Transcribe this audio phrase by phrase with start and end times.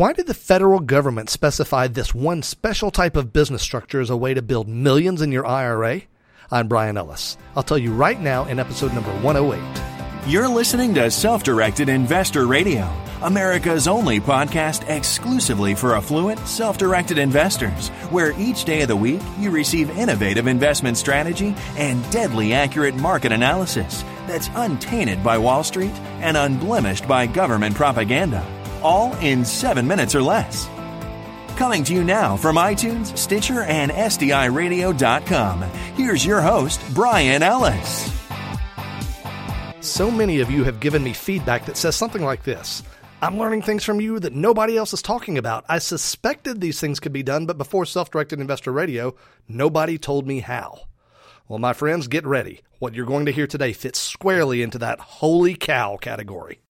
[0.00, 4.16] Why did the federal government specify this one special type of business structure as a
[4.16, 6.00] way to build millions in your IRA?
[6.50, 7.36] I'm Bryan Ellis.
[7.54, 9.60] I'll tell you right now in episode number 108.
[10.26, 12.90] You're listening to Self Directed Investor Radio,
[13.20, 19.20] America's only podcast exclusively for affluent, self directed investors, where each day of the week
[19.38, 25.92] you receive innovative investment strategy and deadly accurate market analysis that's untainted by Wall Street
[26.22, 28.42] and unblemished by government propaganda
[28.82, 30.68] all in seven minutes or less.
[31.56, 35.62] Coming to you now from iTunes, Stitcher, and SDIRadio.com,
[35.94, 38.10] here's your host, Bryan Ellis.
[39.80, 42.82] So many of you have given me feedback that says something like this.
[43.22, 45.64] I'm learning things from you that nobody else is talking about.
[45.68, 49.14] I suspected these things could be done, but before Self Directed Investor Radio,
[49.46, 50.86] nobody told me how.
[51.46, 52.62] Well, my friends, get ready.
[52.78, 56.60] What you're going to hear today fits squarely into that holy cow category.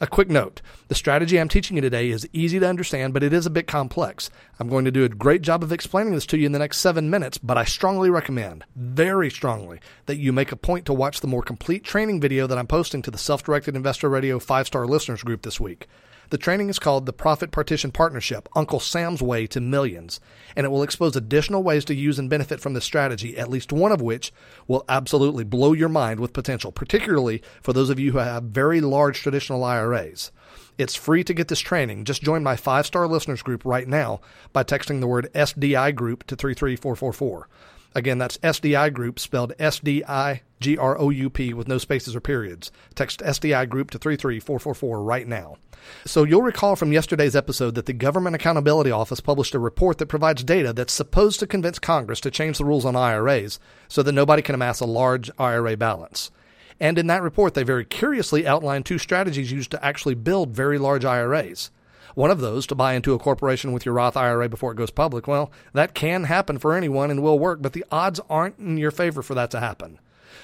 [0.00, 3.32] A quick note the strategy I'm teaching you today is easy to understand, but it
[3.32, 4.30] is a bit complex.
[4.60, 6.78] I'm going to do a great job of explaining this to you in the next
[6.78, 11.20] seven minutes, but I strongly recommend, very strongly, that you make a point to watch
[11.20, 14.68] the more complete training video that I'm posting to the Self Directed Investor Radio five
[14.68, 15.88] star listeners group this week.
[16.30, 20.20] The training is called the Profit Partition Partnership Uncle Sam's Way to Millions,
[20.54, 23.72] and it will expose additional ways to use and benefit from this strategy, at least
[23.72, 24.30] one of which
[24.66, 28.82] will absolutely blow your mind with potential, particularly for those of you who have very
[28.82, 30.30] large traditional IRAs.
[30.76, 32.04] It's free to get this training.
[32.04, 34.20] Just join my five star listeners group right now
[34.52, 37.48] by texting the word SDI group to 33444.
[37.94, 41.78] Again, that's SDI Group, spelled S D I G R O U P with no
[41.78, 42.70] spaces or periods.
[42.94, 45.56] Text SDI Group to 33444 right now.
[46.04, 50.06] So you'll recall from yesterday's episode that the Government Accountability Office published a report that
[50.06, 53.58] provides data that's supposed to convince Congress to change the rules on IRAs
[53.88, 56.30] so that nobody can amass a large IRA balance.
[56.80, 60.78] And in that report, they very curiously outlined two strategies used to actually build very
[60.78, 61.70] large IRAs.
[62.18, 64.90] One of those, to buy into a corporation with your Roth IRA before it goes
[64.90, 68.76] public, well, that can happen for anyone and will work, but the odds aren't in
[68.76, 70.00] your favor for that to happen.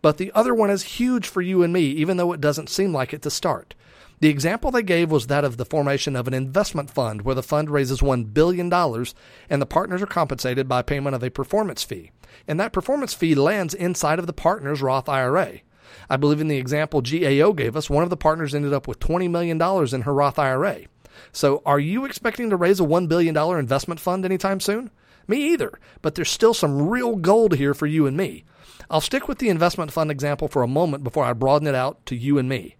[0.00, 2.92] But the other one is huge for you and me, even though it doesn't seem
[2.92, 3.74] like it to start.
[4.20, 7.42] The example they gave was that of the formation of an investment fund where the
[7.42, 12.12] fund raises $1 billion and the partners are compensated by payment of a performance fee.
[12.46, 15.62] And that performance fee lands inside of the partner's Roth IRA.
[16.08, 19.00] I believe in the example GAO gave us, one of the partners ended up with
[19.00, 19.60] $20 million
[19.92, 20.82] in her Roth IRA.
[21.32, 24.90] So, are you expecting to raise a $1 billion investment fund anytime soon?
[25.28, 28.44] Me either, but there's still some real gold here for you and me.
[28.90, 32.04] I'll stick with the investment fund example for a moment before I broaden it out
[32.06, 32.76] to you and me.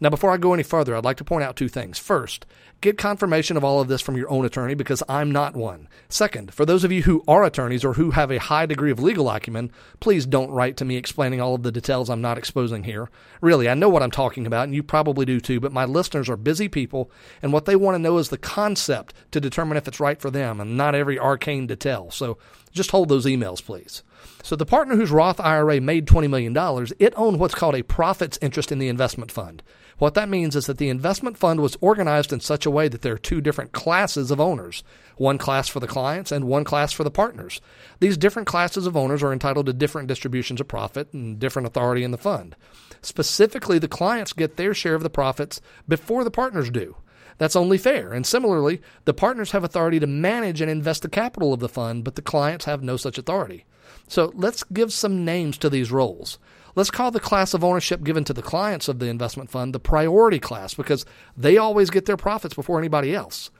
[0.00, 1.98] Now, before I go any further, I'd like to point out two things.
[1.98, 2.44] First,
[2.80, 5.88] get confirmation of all of this from your own attorney because I'm not one.
[6.08, 9.00] Second, for those of you who are attorneys or who have a high degree of
[9.00, 12.84] legal acumen, please don't write to me explaining all of the details I'm not exposing
[12.84, 13.10] here.
[13.40, 16.28] Really, I know what I'm talking about, and you probably do too, but my listeners
[16.28, 17.10] are busy people,
[17.42, 20.30] and what they want to know is the concept to determine if it's right for
[20.30, 22.10] them and not every arcane detail.
[22.10, 22.38] So
[22.76, 24.02] just hold those emails, please.
[24.42, 26.54] So the partner whose Roth IRA made $20 million,
[26.98, 29.62] it owned what's called a profits interest in the investment fund.
[29.98, 33.00] What that means is that the investment fund was organized in such a way that
[33.00, 34.84] there are two different classes of owners
[35.16, 37.62] one class for the clients and one class for the partners.
[38.00, 42.04] These different classes of owners are entitled to different distributions of profit and different authority
[42.04, 42.54] in the fund.
[43.00, 46.96] Specifically, the clients get their share of the profits before the partners do.
[47.38, 48.12] That's only fair.
[48.12, 52.04] And similarly, the partners have authority to manage and invest the capital of the fund,
[52.04, 53.64] but the clients have no such authority.
[54.08, 56.38] So let's give some names to these roles.
[56.74, 59.80] Let's call the class of ownership given to the clients of the investment fund the
[59.80, 63.50] priority class because they always get their profits before anybody else.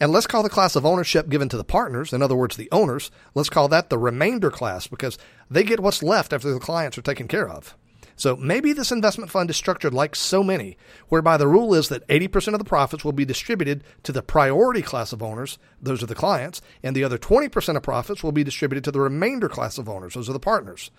[0.00, 2.70] And let's call the class of ownership given to the partners, in other words, the
[2.72, 5.18] owners, let's call that the remainder class because
[5.50, 7.76] they get what's left after the clients are taken care of.
[8.16, 10.76] So maybe this investment fund is structured like so many,
[11.08, 14.82] whereby the rule is that 80% of the profits will be distributed to the priority
[14.82, 18.44] class of owners, those are the clients, and the other 20% of profits will be
[18.44, 20.90] distributed to the remainder class of owners, those are the partners.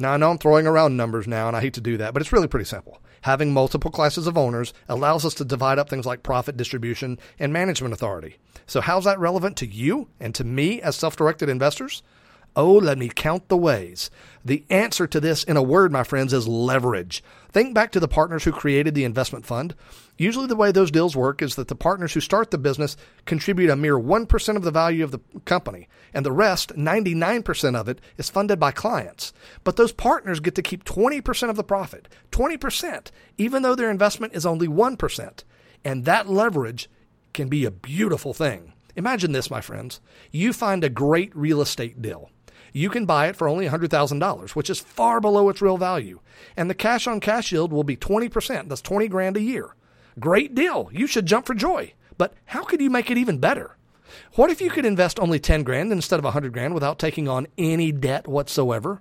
[0.00, 2.22] Now, I know I'm throwing around numbers now, and I hate to do that, but
[2.22, 3.02] it's really pretty simple.
[3.22, 7.52] Having multiple classes of owners allows us to divide up things like profit distribution and
[7.52, 8.38] management authority.
[8.66, 12.02] So, how's that relevant to you and to me as self directed investors?
[12.56, 14.10] Oh, let me count the ways.
[14.44, 17.22] The answer to this, in a word, my friends, is leverage.
[17.52, 19.74] Think back to the partners who created the investment fund.
[20.16, 23.70] Usually, the way those deals work is that the partners who start the business contribute
[23.70, 28.00] a mere 1% of the value of the company, and the rest, 99% of it,
[28.18, 29.32] is funded by clients.
[29.62, 32.08] But those partners get to keep 20% of the profit.
[32.32, 35.44] 20%, even though their investment is only 1%.
[35.84, 36.90] And that leverage
[37.32, 38.72] can be a beautiful thing.
[38.96, 40.00] Imagine this, my friends.
[40.30, 42.30] You find a great real estate deal
[42.72, 46.20] you can buy it for only $100,000, which is far below its real value.
[46.56, 48.68] And the cash on cash yield will be 20%.
[48.68, 49.74] That's 20 grand a year.
[50.18, 50.90] Great deal.
[50.92, 51.94] You should jump for joy.
[52.18, 53.76] But how could you make it even better?
[54.34, 57.46] What if you could invest only 10 grand instead of 100 grand without taking on
[57.56, 59.00] any debt whatsoever?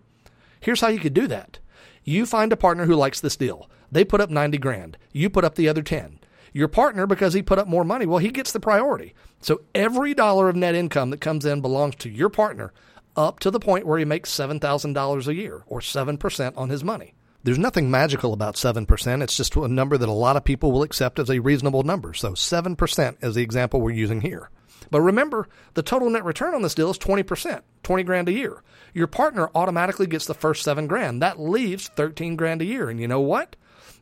[0.60, 1.60] Here's how you could do that.
[2.04, 3.70] You find a partner who likes this deal.
[3.92, 4.98] They put up 90 grand.
[5.12, 6.20] You put up the other 10.
[6.54, 9.14] Your partner, because he put up more money, well, he gets the priority.
[9.42, 12.74] So every dollar of net income that comes in belongs to your partner
[13.16, 17.14] up to the point where he makes $7,000 a year or 7% on his money.
[17.44, 19.24] There's nothing magical about 7%.
[19.24, 22.14] It's just a number that a lot of people will accept as a reasonable number.
[22.14, 24.50] So 7% is the example we're using here.
[24.92, 28.62] But remember, the total net return on this deal is 20%, 20 grand a year.
[28.94, 31.22] Your partner automatically gets the first 7 grand.
[31.22, 32.90] That leaves 13 grand a year.
[32.90, 33.56] And you know what?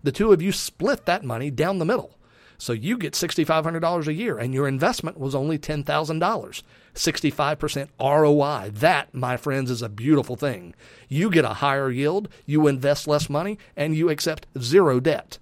[0.04, 2.17] The two of you split that money down the middle.
[2.58, 6.64] So you get $6,500 a year and your investment was only $10,000.
[6.96, 8.72] 65% ROI.
[8.74, 10.74] That, my friends, is a beautiful thing.
[11.08, 15.38] You get a higher yield, you invest less money, and you accept zero debt.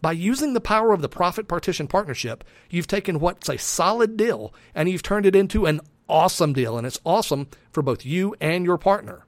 [0.00, 4.52] By using the power of the profit partition partnership, you've taken what's a solid deal
[4.74, 6.76] and you've turned it into an awesome deal.
[6.76, 9.24] And it's awesome for both you and your partner.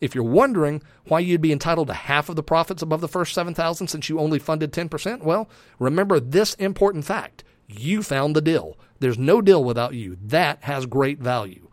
[0.00, 3.34] If you're wondering why you'd be entitled to half of the profits above the first
[3.34, 5.48] 7,000 since you only funded 10%, well,
[5.78, 7.44] remember this important fact.
[7.68, 8.78] You found the deal.
[8.98, 10.16] There's no deal without you.
[10.22, 11.68] That has great value.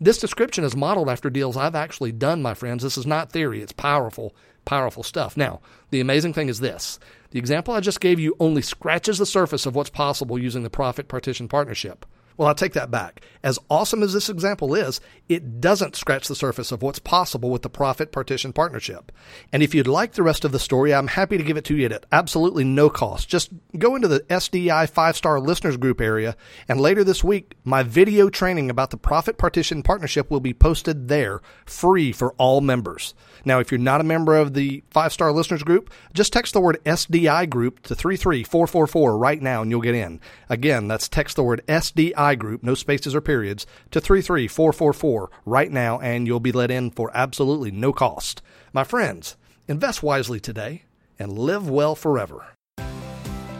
[0.00, 2.82] This description is modeled after deals I've actually done, my friends.
[2.82, 3.60] This is not theory.
[3.60, 4.34] It's powerful,
[4.64, 5.36] powerful stuff.
[5.36, 5.60] Now,
[5.90, 6.98] the amazing thing is this.
[7.32, 10.70] The example I just gave you only scratches the surface of what's possible using the
[10.70, 12.06] profit partition partnership.
[12.40, 13.20] Well, I'll take that back.
[13.42, 14.98] As awesome as this example is,
[15.28, 19.12] it doesn't scratch the surface of what's possible with the profit partition partnership.
[19.52, 21.76] And if you'd like the rest of the story, I'm happy to give it to
[21.76, 23.28] you at absolutely no cost.
[23.28, 26.34] Just go into the SDI five star listeners group area,
[26.66, 31.08] and later this week, my video training about the profit partition partnership will be posted
[31.08, 33.12] there, free for all members.
[33.44, 36.60] Now, if you're not a member of the five star listeners group, just text the
[36.60, 40.20] word SDI group to 33444 right now and you'll get in.
[40.48, 45.98] Again, that's text the word SDI group, no spaces or periods, to 33444 right now,
[46.00, 48.42] and you'll be let in for absolutely no cost.
[48.72, 49.36] My friends,
[49.68, 50.82] invest wisely today
[51.18, 52.46] and live well forever.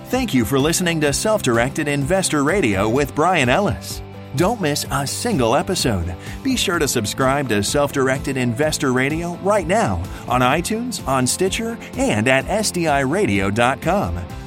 [0.07, 4.03] Thank you for listening to Self Directed Investor Radio with Bryan Ellis.
[4.37, 6.15] Don't miss a single episode.
[6.43, 11.79] Be sure to subscribe to Self Directed Investor Radio right now on iTunes, on Stitcher,
[11.97, 14.40] and at SDIRadio.com.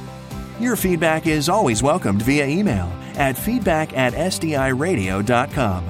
[0.60, 2.86] Your feedback is always welcomed via email
[3.16, 5.84] at feedback at SDIRadio.com.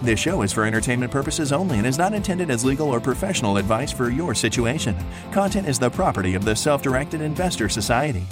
[0.00, 3.56] This show is for entertainment purposes only and is not intended as legal or professional
[3.56, 4.96] advice for your situation.
[5.32, 8.24] Content is the property of the Self Directed Investor Society.